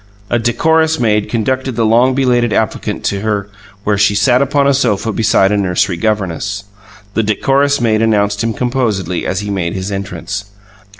A 0.31 0.39
decorous 0.39 0.99
maid 0.99 1.29
conducted 1.29 1.75
the 1.75 1.85
long 1.85 2.15
belated 2.15 2.51
applicant 2.51 3.03
to 3.03 3.21
her 3.21 3.47
where 3.83 3.99
she 3.99 4.15
sat 4.15 4.41
upon 4.41 4.65
a 4.65 4.73
sofa 4.73 5.11
beside 5.13 5.51
a 5.51 5.57
nursery 5.57 5.95
governess. 5.95 6.63
The 7.13 7.21
decorous 7.21 7.79
maid 7.79 8.01
announced 8.01 8.43
him 8.43 8.55
composedly 8.55 9.27
as 9.27 9.41
he 9.41 9.51
made 9.51 9.75
his 9.75 9.91
entrance. 9.91 10.45